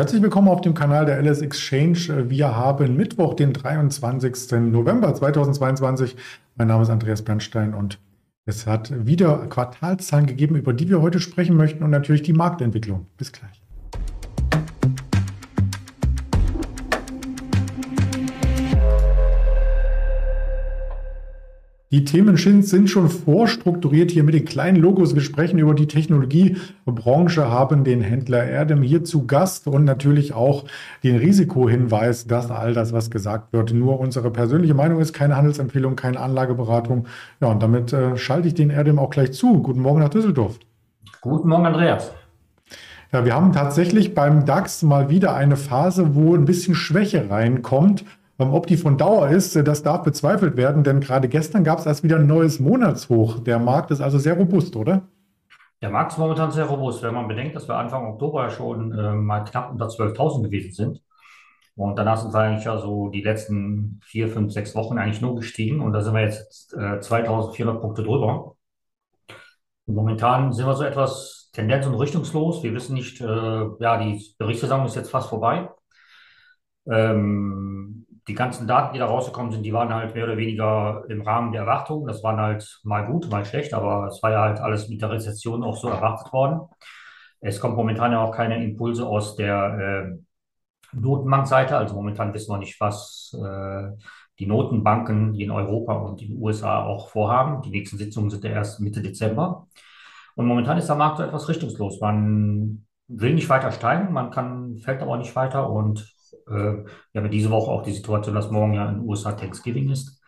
[0.00, 2.30] Herzlich willkommen auf dem Kanal der LS Exchange.
[2.30, 4.52] Wir haben Mittwoch, den 23.
[4.52, 6.16] November 2022.
[6.56, 7.98] Mein Name ist Andreas Bernstein und
[8.46, 13.08] es hat wieder Quartalzahlen gegeben, über die wir heute sprechen möchten und natürlich die Marktentwicklung.
[13.18, 13.60] Bis gleich.
[21.92, 25.16] Die Themen sind schon vorstrukturiert hier mit den kleinen Logos.
[25.16, 30.66] Wir sprechen über die Technologiebranche, haben den Händler Erdem hier zu Gast und natürlich auch
[31.02, 35.96] den Risikohinweis, dass all das, was gesagt wird, nur unsere persönliche Meinung ist, keine Handelsempfehlung,
[35.96, 37.06] keine Anlageberatung.
[37.40, 39.60] Ja, und damit äh, schalte ich den Erdem auch gleich zu.
[39.60, 40.60] Guten Morgen nach Düsseldorf.
[41.20, 42.12] Guten Morgen, Andreas.
[43.12, 48.04] Ja, wir haben tatsächlich beim DAX mal wieder eine Phase, wo ein bisschen Schwäche reinkommt.
[48.40, 51.86] Ob die von Dauer ist, äh, das darf bezweifelt werden, denn gerade gestern gab es
[51.86, 53.40] erst wieder ein neues Monatshoch.
[53.40, 55.02] Der Markt ist also sehr robust, oder?
[55.82, 59.12] Der Markt ist momentan sehr robust, wenn man bedenkt, dass wir Anfang Oktober schon äh,
[59.12, 61.02] mal knapp unter 12.000 gewesen sind.
[61.76, 65.36] Und danach sind wir eigentlich ja so die letzten vier, fünf, sechs Wochen eigentlich nur
[65.36, 68.56] gestiegen und da sind wir jetzt äh, 2400 Punkte drüber.
[69.86, 72.62] Und momentan sind wir so etwas tendenz- und richtungslos.
[72.62, 73.24] Wir wissen nicht, äh,
[73.78, 75.70] ja, die Berichtssaison ist jetzt fast vorbei.
[76.86, 81.22] Ähm, die ganzen Daten, die da rausgekommen sind, die waren halt mehr oder weniger im
[81.22, 82.06] Rahmen der Erwartungen.
[82.06, 85.10] Das waren halt mal gut, mal schlecht, aber es war ja halt alles mit der
[85.10, 86.60] Rezession auch so erwartet worden.
[87.40, 91.76] Es kommt momentan ja auch keine Impulse aus der äh, Notenbankseite.
[91.76, 93.90] Also momentan wissen wir nicht, was äh,
[94.38, 97.62] die Notenbanken, in Europa und in den USA auch vorhaben.
[97.62, 99.68] Die nächsten Sitzungen sind ja erst Mitte Dezember.
[100.34, 102.00] Und momentan ist der Markt so etwas richtungslos.
[102.00, 106.14] Man will nicht weiter steigen, man kann, fällt aber nicht weiter und
[106.46, 110.20] wir haben diese Woche auch die Situation, dass morgen ja in den USA Thanksgiving ist.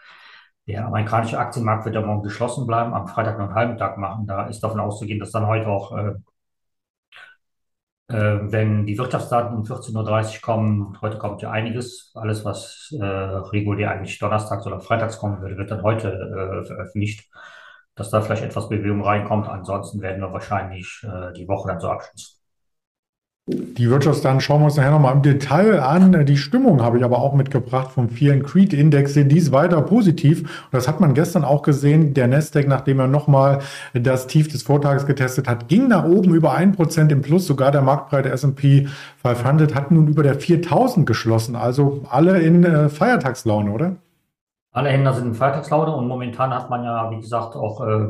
[0.67, 4.27] Der amerikanische Aktienmarkt wird ja morgen geschlossen bleiben, am Freitag noch einen halben Tag machen.
[4.27, 6.15] Da ist davon auszugehen, dass dann heute auch, äh,
[8.09, 13.05] äh, wenn die Wirtschaftsdaten um 14.30 Uhr kommen, heute kommt ja einiges, alles, was äh,
[13.05, 17.29] regulär eigentlich donnerstags oder freitags kommen würde, wird dann heute äh, veröffentlicht,
[17.95, 19.49] dass da vielleicht etwas Bewegung reinkommt.
[19.49, 22.42] Ansonsten werden wir wahrscheinlich äh, die Woche dann so abschließen.
[23.47, 26.27] Die Wirtschaftsdaten schauen wir uns nachher nochmal im Detail an.
[26.27, 29.15] Die Stimmung habe ich aber auch mitgebracht vom Fear Creed Index.
[29.15, 30.43] Die ist weiter positiv.
[30.43, 32.15] Und das hat man gestern auch gesehen.
[32.15, 33.59] Der Nasdaq, nachdem er nochmal
[33.95, 37.45] das Tief des Vortages getestet hat, ging nach oben über 1% im Plus.
[37.49, 38.87] Sogar der marktbreite S&P
[39.23, 41.57] 500 hat nun über der 4000 geschlossen.
[41.57, 43.97] Also alle in äh, Feiertagslaune, oder?
[44.71, 48.07] Alle Händler sind in Feiertagslaune und momentan hat man ja, wie gesagt, auch äh,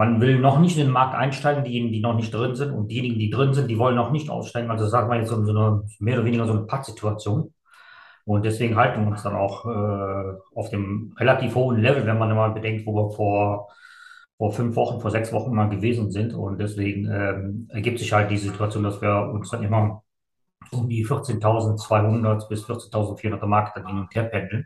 [0.00, 2.88] man will noch nicht in den Markt einsteigen, diejenigen, die noch nicht drin sind und
[2.88, 4.70] diejenigen, die drin sind, die wollen noch nicht aussteigen.
[4.70, 7.52] Also sagen wir jetzt so eine, mehr oder weniger so eine Pattsituation.
[8.24, 12.34] Und deswegen halten wir uns dann auch äh, auf dem relativ hohen Level, wenn man
[12.34, 13.68] mal bedenkt, wo wir vor,
[14.38, 16.32] vor fünf Wochen, vor sechs Wochen mal gewesen sind.
[16.32, 20.02] Und deswegen ähm, ergibt sich halt die Situation, dass wir uns dann immer
[20.70, 24.64] um die 14.200 bis 14.400 Markt dann hin und her pendeln.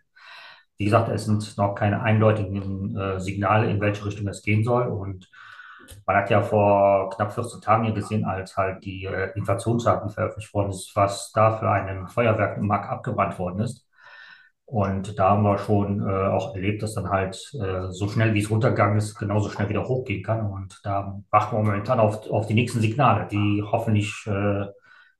[0.77, 4.87] Wie gesagt, es sind noch keine eindeutigen äh, Signale, in welche Richtung es gehen soll.
[4.89, 5.29] Und
[6.07, 10.53] man hat ja vor knapp 14 Tagen ja gesehen, als halt die äh, Inflationsdaten veröffentlicht
[10.55, 13.87] worden ist, was da für einen Feuerwerk im Markt abgebrannt worden ist.
[14.67, 18.41] Und da haben wir schon äh, auch erlebt, dass dann halt äh, so schnell wie
[18.41, 20.51] es runtergegangen ist, genauso schnell wieder hochgehen kann.
[20.51, 24.67] Und da warten wir momentan auf, auf die nächsten Signale, die hoffentlich äh,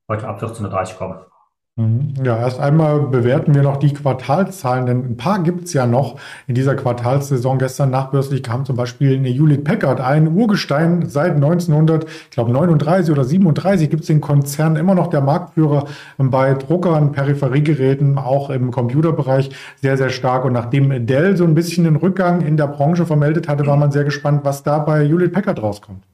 [0.07, 1.34] heute ab 14.30 Uhr kommen.
[1.77, 2.13] Mhm.
[2.23, 6.17] Ja, erst einmal bewerten wir noch die Quartalzahlen, denn ein paar gibt es ja noch
[6.47, 7.59] in dieser Quartalssaison.
[7.59, 13.11] Gestern nachbörslich kam zum Beispiel eine Hewlett Packard, ein Urgestein seit 1900, ich glaube 39
[13.11, 15.83] oder 37 gibt es den Konzern immer noch der Marktführer
[16.17, 19.49] bei Druckern, Peripheriegeräten, auch im Computerbereich
[19.81, 20.45] sehr, sehr stark.
[20.45, 23.91] Und nachdem Dell so ein bisschen den Rückgang in der Branche vermeldet hatte, war man
[23.91, 26.05] sehr gespannt, was da bei Hewlett Packard rauskommt.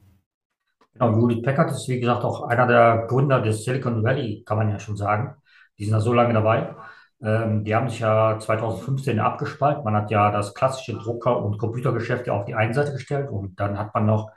[0.94, 4.68] Genau, Hewlett Packard ist wie gesagt auch einer der Gründer des Silicon Valley, kann man
[4.68, 5.36] ja schon sagen.
[5.82, 6.76] Die sind da so lange dabei.
[7.20, 9.82] Ähm, die haben sich ja 2015 abgespalten.
[9.82, 13.58] Man hat ja das klassische Drucker- und Computergeschäft ja auf die eine Seite gestellt und
[13.58, 14.30] dann hat man noch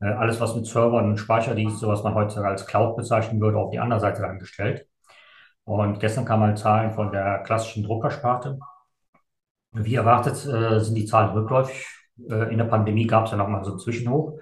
[0.00, 3.70] äh, alles, was mit Servern und Speicherdiensten, was man heutzutage als Cloud bezeichnen würde, auf
[3.70, 4.86] die andere Seite dann gestellt.
[5.64, 8.58] Und gestern kamen halt Zahlen von der klassischen Druckersparte.
[9.72, 11.86] Wie erwartet äh, sind die Zahlen rückläufig.
[12.28, 14.38] Äh, in der Pandemie gab es ja nochmal so einen Zwischenhoch.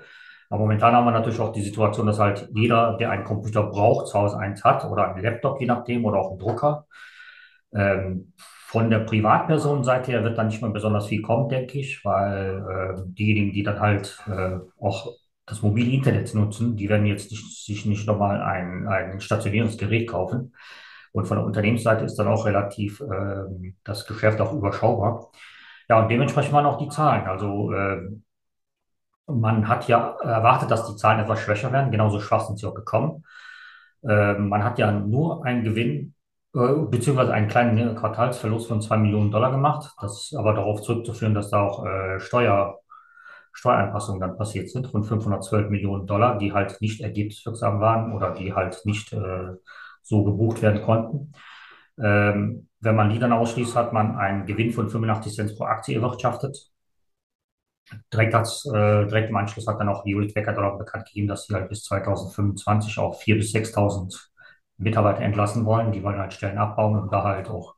[0.55, 4.07] Aber momentan haben wir natürlich auch die Situation, dass halt jeder, der einen Computer braucht,
[4.07, 6.87] zu Hause eins hat oder einen Laptop, je nachdem, oder auch einen Drucker.
[7.75, 12.65] Ähm, von der Privatpersonenseite her wird dann nicht mehr besonders viel kommen, denke ich, weil
[12.71, 15.11] äh, diejenigen, die dann halt äh, auch
[15.45, 20.09] das mobile Internet nutzen, die werden jetzt nicht, sich nicht nochmal ein, ein stationäres Gerät
[20.09, 20.55] kaufen.
[21.11, 25.33] Und von der Unternehmensseite ist dann auch relativ äh, das Geschäft auch überschaubar.
[25.89, 27.27] Ja, und dementsprechend waren auch die Zahlen.
[27.27, 28.03] Also äh,
[29.27, 31.91] man hat ja erwartet, dass die Zahlen etwas schwächer werden.
[31.91, 33.25] Genauso schwach sind sie auch gekommen.
[34.03, 36.15] Äh, man hat ja nur einen Gewinn,
[36.55, 39.93] äh, beziehungsweise einen kleinen Quartalsverlust von zwei Millionen Dollar gemacht.
[40.01, 42.81] Das ist aber darauf zurückzuführen, dass da auch äh, Steuer,
[43.53, 48.53] Steueranpassungen dann passiert sind von 512 Millionen Dollar, die halt nicht ergebniswirksam waren oder die
[48.53, 49.55] halt nicht äh,
[50.03, 51.33] so gebucht werden konnten.
[51.99, 55.97] Ähm, wenn man die dann ausschließt, hat man einen Gewinn von 85 Cent pro Aktie
[55.97, 56.74] erwirtschaftet.
[58.13, 61.47] Direkt, als, äh, direkt im Anschluss hat dann auch Judith Becker darauf bekannt gegeben, dass
[61.47, 64.31] sie halt bis 2025 auch 4.000 bis 6.000
[64.79, 65.93] Mitarbeiter entlassen wollen.
[65.93, 67.77] Die wollen halt Stellen abbauen, um da halt auch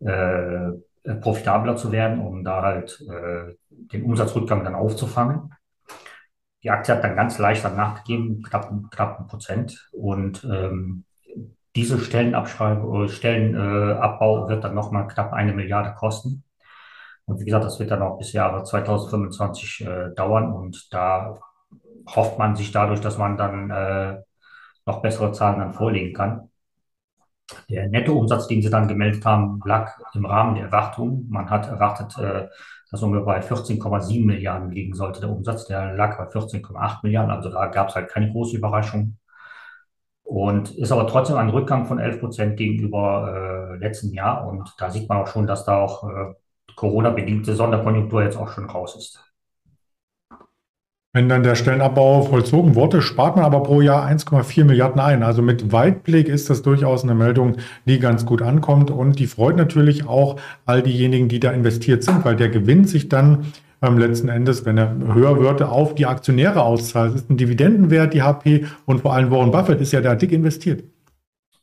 [0.00, 0.72] äh,
[1.20, 5.50] profitabler zu werden, um da halt äh, den Umsatzrückgang dann aufzufangen.
[6.62, 9.88] Die Aktie hat dann ganz leicht dann nachgegeben, knapp, knapp ein Prozent.
[9.92, 11.04] Und ähm,
[11.76, 16.44] diese Stellenabbau Stellenabbau wird dann nochmal knapp eine Milliarde kosten.
[17.26, 20.52] Und wie gesagt, das wird dann auch bis Jahre 2025 äh, dauern.
[20.52, 21.38] Und da
[22.14, 24.20] hofft man sich dadurch, dass man dann äh,
[24.86, 26.50] noch bessere Zahlen dann vorlegen kann.
[27.68, 31.26] Der Nettoumsatz, den sie dann gemeldet haben, lag im Rahmen der Erwartung.
[31.28, 32.48] Man hat erwartet, äh,
[32.90, 35.66] dass ungefähr bei 14,7 Milliarden liegen sollte der Umsatz.
[35.66, 37.30] Der lag bei 14,8 Milliarden.
[37.30, 39.18] Also da gab es halt keine große Überraschung.
[40.22, 44.46] Und ist aber trotzdem ein Rückgang von 11 Prozent gegenüber äh, letzten Jahr.
[44.46, 46.34] Und da sieht man auch schon, dass da auch äh,
[46.76, 49.24] Corona-bedingte Sonderkonjunktur jetzt auch schon raus ist.
[51.16, 55.22] Wenn dann der Stellenabbau vollzogen wurde, spart man aber pro Jahr 1,4 Milliarden ein.
[55.22, 59.56] Also mit Weitblick ist das durchaus eine Meldung, die ganz gut ankommt und die freut
[59.56, 64.28] natürlich auch all diejenigen, die da investiert sind, weil der Gewinn sich dann ähm, letzten
[64.28, 67.14] Endes, wenn er höher wird, auf die Aktionäre auszahlt.
[67.14, 70.32] Es ist ein Dividendenwert, die HP und vor allem Warren Buffett ist ja da dick
[70.32, 70.82] investiert.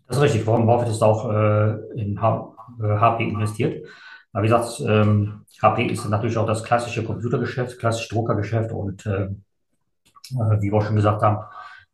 [0.08, 0.48] Das ist richtig.
[0.48, 3.86] Warren Buffett ist auch äh, in H HP äh, investiert.
[4.34, 9.26] Aber wie gesagt, ähm, HP ist natürlich auch das klassische Computergeschäft, klassische Druckergeschäft und äh,
[9.26, 11.40] äh, wie wir auch schon gesagt haben,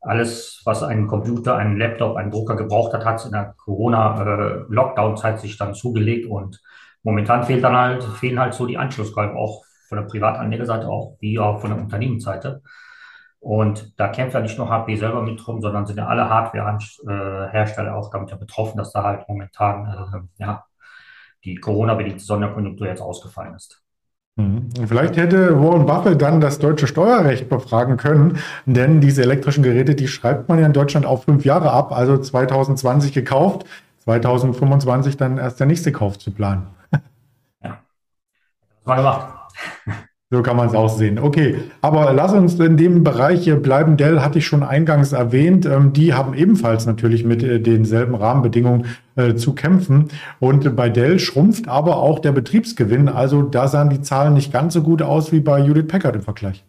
[0.01, 5.35] alles, was ein Computer, ein Laptop, ein Drucker gebraucht hat, hat es in der Corona-Lockdown-Zeit
[5.35, 6.61] äh, sich dann zugelegt und
[7.03, 11.39] momentan fehlt dann halt, fehlen halt so die Anschlusskäufe auch von der Privatanlegerseite auch wie
[11.39, 12.61] auch von der Unternehmensseite.
[13.39, 17.95] Und da kämpft ja nicht nur HP selber mit drum, sondern sind ja alle Hardware-Hersteller
[17.95, 20.65] auch damit ja betroffen, dass da halt momentan äh, ja,
[21.47, 23.81] die Corona-bedingte Sonderkonjunktur jetzt ausgefallen ist.
[24.35, 24.69] Mhm.
[24.85, 30.07] Vielleicht hätte Warren Buffett dann das deutsche Steuerrecht befragen können, denn diese elektrischen Geräte, die
[30.07, 33.65] schreibt man ja in Deutschland auf fünf Jahre ab, also 2020 gekauft,
[33.99, 36.67] 2025 dann erst der nächste Kauf zu planen.
[37.63, 37.79] Ja,
[38.83, 39.33] das war gemacht.
[40.29, 41.19] So kann man es auch sehen.
[41.19, 43.95] Okay, aber lass uns in dem Bereich bleiben.
[43.95, 45.65] Dell hatte ich schon eingangs erwähnt.
[45.65, 50.09] Ähm, die haben ebenfalls natürlich mit äh, denselben Rahmenbedingungen äh, zu kämpfen.
[50.41, 53.07] Und bei Dell schrumpft aber auch der Betriebsgewinn.
[53.07, 56.23] Also da sahen die Zahlen nicht ganz so gut aus wie bei Judith Packard im
[56.23, 56.65] Vergleich.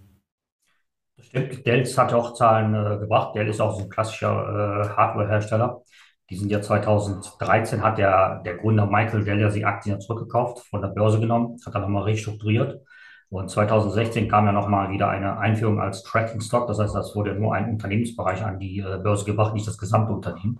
[1.16, 1.66] Das stimmt.
[1.66, 3.34] Dell hat auch Zahlen äh, gebracht.
[3.34, 5.82] Dell ist auch so ein klassischer äh, Hardware-Hersteller.
[6.31, 10.81] Die sind ja 2013 hat der, der Gründer Michael Dell ja die Aktien zurückgekauft, von
[10.81, 12.82] der Börse genommen, hat dann nochmal restrukturiert
[13.31, 16.67] und 2016 kam ja nochmal wieder eine Einführung als Tracking Stock.
[16.67, 20.13] Das heißt, das wurde nur ein Unternehmensbereich an die äh, Börse gebracht, nicht das gesamte
[20.13, 20.59] Unternehmen.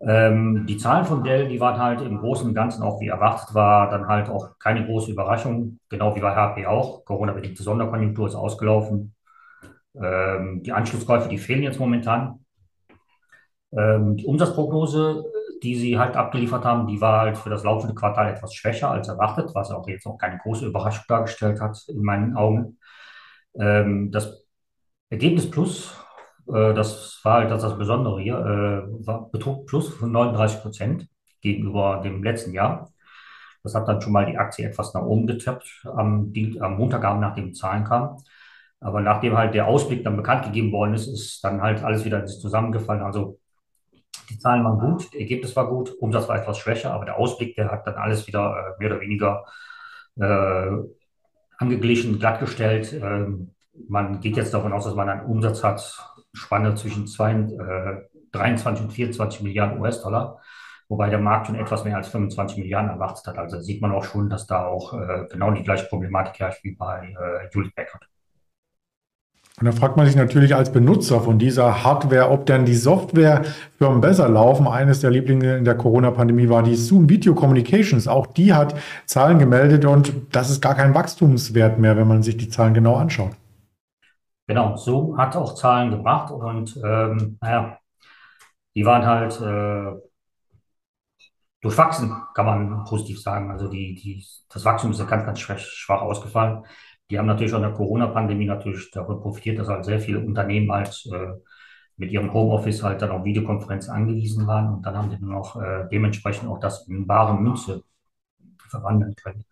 [0.00, 3.54] Ähm, die Zahlen von Dell, die waren halt im Großen und Ganzen auch wie erwartet,
[3.54, 7.04] war dann halt auch keine große Überraschung, genau wie bei HP auch.
[7.04, 9.14] Corona-bedingte Sonderkonjunktur ist ausgelaufen.
[9.94, 12.44] Ähm, die Anschlusskäufe, die fehlen jetzt momentan.
[13.72, 15.24] Ähm, die Umsatzprognose
[15.64, 19.08] die sie halt abgeliefert haben, die war halt für das laufende Quartal etwas schwächer als
[19.08, 22.78] erwartet, was auch jetzt auch keine große Überraschung dargestellt hat in meinen Augen.
[23.58, 24.44] Ähm, das
[25.10, 25.96] Ergebnis Plus,
[26.48, 31.08] äh, das war halt das, das Besondere hier, äh, war, betrug Plus von 39 Prozent
[31.40, 32.90] gegenüber dem letzten Jahr.
[33.62, 37.46] Das hat dann schon mal die Aktie etwas nach oben getappt am, am Montagabend, nachdem
[37.46, 38.18] die Zahlen kamen.
[38.80, 42.26] Aber nachdem halt der Ausblick dann bekannt gegeben worden ist, ist dann halt alles wieder
[42.26, 43.02] zusammengefallen.
[43.02, 43.38] Also
[44.30, 47.54] die Zahlen waren gut, das Ergebnis war gut, Umsatz war etwas schwächer, aber der Ausblick,
[47.56, 49.44] der hat dann alles wieder äh, mehr oder weniger
[50.16, 50.70] äh,
[51.58, 52.92] angeglichen, glattgestellt.
[52.92, 53.50] Ähm,
[53.88, 55.98] man geht jetzt davon aus, dass man einen Umsatz hat,
[56.32, 60.40] Spanne zwischen zwei, äh, 23 und 24 Milliarden US-Dollar,
[60.88, 63.38] wobei der Markt schon etwas mehr als 25 Milliarden erwartet hat.
[63.38, 66.74] Also sieht man auch schon, dass da auch äh, genau die gleiche Problematik herrscht wie
[66.74, 68.08] bei äh, Hewlett Packard.
[69.60, 74.00] Und da fragt man sich natürlich als Benutzer von dieser Hardware, ob denn die Softwarefirmen
[74.00, 74.66] besser laufen.
[74.66, 78.08] Eines der Lieblinge in der Corona-Pandemie war die Zoom Video Communications.
[78.08, 78.74] Auch die hat
[79.06, 82.96] Zahlen gemeldet und das ist gar kein Wachstumswert mehr, wenn man sich die Zahlen genau
[82.96, 83.30] anschaut.
[84.48, 87.78] Genau, Zoom hat auch Zahlen gebracht und ähm, naja,
[88.74, 90.00] die waren halt äh,
[91.60, 93.52] durchwachsen, kann man positiv sagen.
[93.52, 96.64] Also die, die, das Wachstum ist ja ganz, ganz schwach ausgefallen.
[97.10, 101.04] Die haben natürlich in der Corona-Pandemie natürlich davon profitiert, dass halt sehr viele Unternehmen halt
[101.12, 101.34] äh,
[101.96, 105.60] mit ihrem Homeoffice halt dann auf Videokonferenzen angewiesen waren und dann haben sie dann auch
[105.60, 107.82] äh, dementsprechend auch das in bare Münze
[108.68, 109.44] verwandeln können.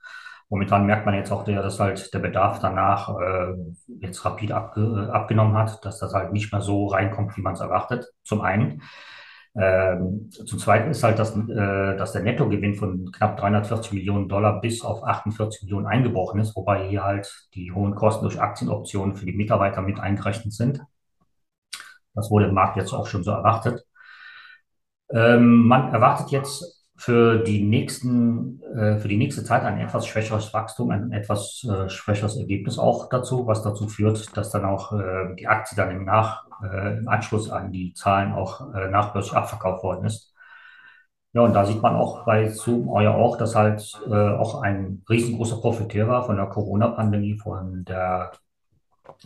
[0.48, 3.54] Momentan merkt man jetzt auch, dass halt der Bedarf danach äh,
[4.00, 7.60] jetzt rapid abge, abgenommen hat, dass das halt nicht mehr so reinkommt, wie man es
[7.60, 8.06] erwartet.
[8.22, 8.82] Zum einen.
[9.54, 14.60] Ähm, zum Zweiten ist halt, dass, äh, dass der Nettogewinn von knapp 340 Millionen Dollar
[14.60, 19.26] bis auf 48 Millionen eingebrochen ist, wobei hier halt die hohen Kosten durch Aktienoptionen für
[19.26, 20.80] die Mitarbeiter mit eingerechnet sind.
[22.14, 23.84] Das wurde im Markt jetzt auch schon so erwartet.
[25.10, 30.54] Ähm, man erwartet jetzt für die nächsten, äh, für die nächste Zeit ein etwas schwächeres
[30.54, 35.34] Wachstum, ein etwas äh, schwächeres Ergebnis auch dazu, was dazu führt, dass dann auch äh,
[35.38, 39.82] die Aktie dann im, Nach, äh, im Anschluss an die Zahlen auch äh, nachbörslich abverkauft
[39.84, 40.34] worden ist.
[41.34, 45.02] Ja, und da sieht man auch bei Zoom euer auch, dass halt äh, auch ein
[45.08, 48.32] riesengroßer Profiteur war von der Corona-Pandemie, von der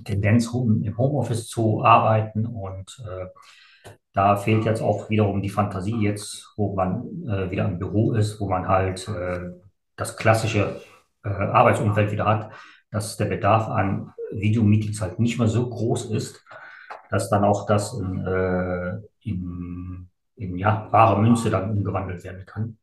[0.05, 3.27] Tendenz, im Homeoffice zu arbeiten und äh,
[4.17, 8.41] da fehlt jetzt auch wiederum die Fantasie jetzt, wo man äh, wieder im Büro ist,
[8.41, 9.51] wo man halt äh,
[9.97, 10.81] das klassische
[11.23, 12.51] äh, Arbeitsumfeld wieder hat,
[12.91, 16.43] dass der Bedarf an Videomeetings halt nicht mehr so groß ist,
[17.11, 22.79] dass dann auch das in, äh, in, in ja, wahre Münze dann umgewandelt werden kann.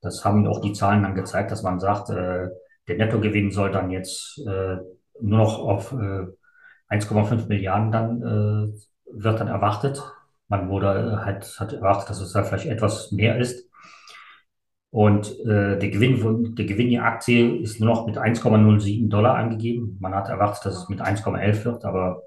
[0.00, 2.48] Das haben auch die Zahlen dann gezeigt, dass man sagt, äh,
[2.88, 4.76] der Nettogewinn soll dann jetzt äh,
[5.20, 8.20] nur noch auf 1,5 Milliarden dann
[9.06, 10.02] wird dann erwartet
[10.52, 13.66] man wurde halt, hat erwartet, dass es da vielleicht etwas mehr ist.
[14.90, 19.96] Und äh, der, Gewinn, der Gewinn der Aktie ist nur noch mit 1,07 Dollar angegeben.
[19.98, 22.24] Man hat erwartet, dass es mit 1,11 wird, aber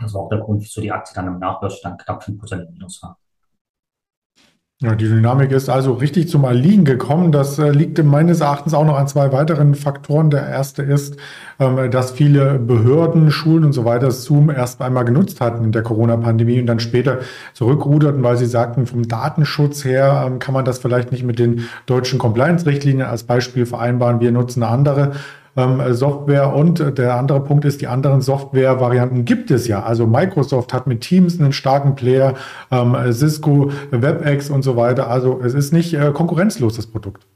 [0.00, 3.02] das war auch der Grund, wieso die Aktie dann im Nachbörsstand knapp 5% im Minus
[3.02, 3.18] war.
[4.82, 7.30] Ja, die Dynamik ist also richtig zum Erliegen gekommen.
[7.30, 10.28] Das äh, liegt meines Erachtens auch noch an zwei weiteren Faktoren.
[10.28, 11.18] Der erste ist,
[11.60, 15.84] ähm, dass viele Behörden, Schulen und so weiter Zoom erst einmal genutzt hatten in der
[15.84, 17.20] Corona-Pandemie und dann später
[17.52, 21.68] zurückruderten, weil sie sagten, vom Datenschutz her ähm, kann man das vielleicht nicht mit den
[21.86, 24.18] deutschen Compliance-Richtlinien als Beispiel vereinbaren.
[24.18, 25.12] Wir nutzen eine andere
[25.56, 26.54] ähm, Software.
[26.54, 29.82] Und der andere Punkt ist, die anderen Software-Varianten gibt es ja.
[29.82, 32.34] Also Microsoft hat mit Teams einen starken Player,
[32.70, 35.08] ähm, Cisco, WebEx und so weiter.
[35.08, 37.26] Also es ist nicht äh, konkurrenzlos, das Produkt.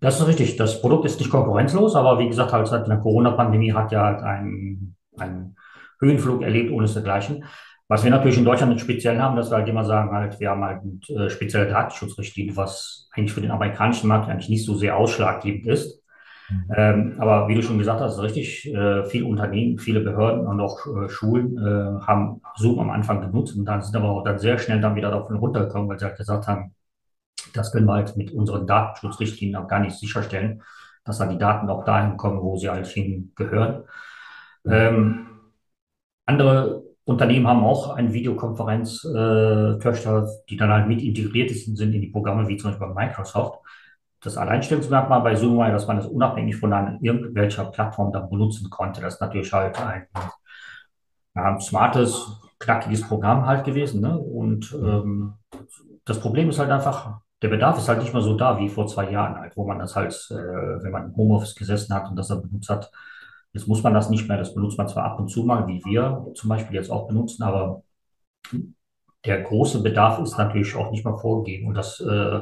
[0.00, 0.56] Das ist richtig.
[0.56, 4.22] Das Produkt ist nicht konkurrenzlos, aber wie gesagt, halt seit der Corona-Pandemie hat ja halt
[4.22, 5.56] einen, einen
[6.00, 7.44] Höhenflug erlebt, ohne es dergleichen.
[7.88, 10.64] Was wir natürlich in Deutschland speziell haben, dass wir halt immer sagen, halt, wir haben
[10.64, 15.66] halt äh, spezielle Datenschutzrichtlinien, was eigentlich für den amerikanischen Markt eigentlich nicht so sehr ausschlaggebend
[15.68, 16.02] ist.
[16.48, 16.72] Mhm.
[16.76, 20.86] Ähm, aber wie du schon gesagt hast, richtig, äh, viele Unternehmen, viele Behörden und auch
[20.86, 24.58] äh, Schulen äh, haben Zoom am Anfang genutzt und dann sind aber auch dann sehr
[24.58, 26.74] schnell dann wieder davon runtergekommen, weil sie halt gesagt haben,
[27.54, 30.62] das können wir halt mit unseren Datenschutzrichtlinien auch gar nicht sicherstellen,
[31.04, 33.84] dass dann die Daten auch dahin kommen, wo sie halt hingehören.
[34.66, 35.26] Ähm,
[36.26, 42.08] andere Unternehmen haben auch eine Videokonferenz-Töchter, äh, die dann halt mit integriert sind in die
[42.08, 43.60] Programme, wie zum Beispiel bei Microsoft
[44.20, 48.70] das Alleinstellungsmerkmal bei Zoom war, dass man es unabhängig von einer, irgendwelcher Plattform dann benutzen
[48.70, 49.00] konnte.
[49.00, 50.06] Das ist natürlich halt ein,
[51.34, 54.00] ein smartes, knackiges Programm halt gewesen.
[54.00, 54.18] Ne?
[54.18, 55.34] Und ähm,
[56.04, 58.86] das Problem ist halt einfach, der Bedarf ist halt nicht mehr so da wie vor
[58.86, 60.34] zwei Jahren, halt, wo man das halt, äh,
[60.82, 62.90] wenn man im Homeoffice gesessen hat und das dann benutzt hat.
[63.52, 65.82] Jetzt muss man das nicht mehr, das benutzt man zwar ab und zu mal, wie
[65.84, 67.82] wir zum Beispiel jetzt auch benutzen, aber
[69.24, 71.68] der große Bedarf ist natürlich auch nicht mehr vorgegeben.
[71.68, 72.40] Und das äh,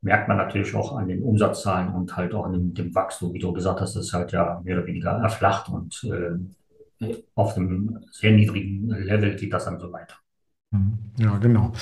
[0.00, 3.38] merkt man natürlich auch an den Umsatzzahlen und halt auch an dem, dem Wachstum, wie
[3.38, 8.32] du gesagt hast, ist halt ja mehr oder weniger erflacht und äh, auf einem sehr
[8.32, 10.14] niedrigen Level geht das dann so weiter.
[10.70, 10.98] Mhm.
[11.16, 11.72] Ja, genau.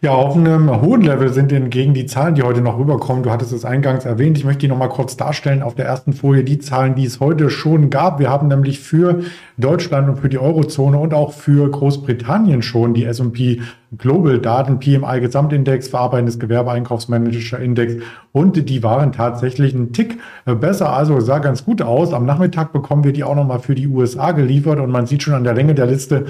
[0.00, 3.24] Ja, auf einem hohen Level sind hingegen die Zahlen, die heute noch rüberkommen.
[3.24, 4.38] Du hattest es eingangs erwähnt.
[4.38, 7.50] Ich möchte die nochmal kurz darstellen auf der ersten Folie, die Zahlen, die es heute
[7.50, 8.20] schon gab.
[8.20, 9.22] Wir haben nämlich für
[9.58, 13.60] Deutschland und für die Eurozone und auch für Großbritannien schon die S&P
[13.98, 17.96] Global Daten, PMI Gesamtindex, verarbeitendes Gewerbe, Einkaufsmanager Index
[18.32, 22.12] und die waren tatsächlich ein Tick besser, also sah ganz gut aus.
[22.12, 25.34] Am Nachmittag bekommen wir die auch nochmal für die USA geliefert und man sieht schon
[25.34, 26.26] an der Länge der Liste,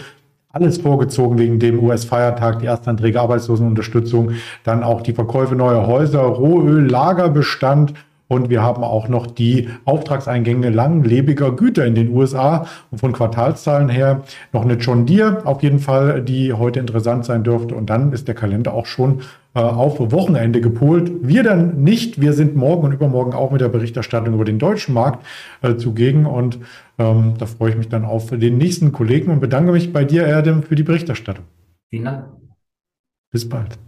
[0.57, 4.31] alles vorgezogen wegen dem US-Feiertag, die Erstanträge, Arbeitslosenunterstützung,
[4.65, 7.93] dann auch die Verkäufe neuer Häuser, Rohöl, Lagerbestand
[8.29, 13.91] und wir haben auch noch die Auftragseingänge langlebiger Güter in den USA und von Quartalszahlen
[13.91, 14.23] her
[14.53, 17.75] noch eine John Deere auf jeden Fall, die heute interessant sein dürfte.
[17.75, 19.21] Und dann ist der Kalender auch schon
[19.61, 21.11] auf Wochenende gepolt.
[21.23, 22.21] Wir dann nicht.
[22.21, 25.25] Wir sind morgen und übermorgen auch mit der Berichterstattung über den deutschen Markt
[25.63, 26.27] äh, zugegen.
[26.27, 26.59] Und
[26.99, 30.27] ähm, da freue ich mich dann auf den nächsten Kollegen und bedanke mich bei dir,
[30.27, 31.45] Erdem, für die Berichterstattung.
[31.91, 32.25] Vielen Dank.
[33.33, 33.79] Bis bald.